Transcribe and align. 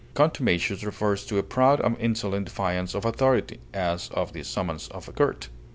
Contumacious 0.15 0.83
refers 0.83 1.23
to 1.27 1.37
a 1.37 1.43
proud 1.43 1.79
and 1.79 1.95
insolent 1.99 2.45
defiance 2.45 2.95
of 2.95 3.05
authority, 3.05 3.59
as 3.71 4.09
of 4.15 4.33
the 4.33 4.41
summons 4.43 4.87
of 4.87 5.07
a 5.07 5.11
court. 5.11 5.49